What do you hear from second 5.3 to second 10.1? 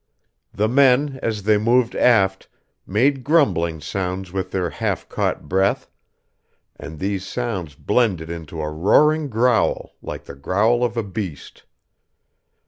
breath; and these sounds blended into a roaring growl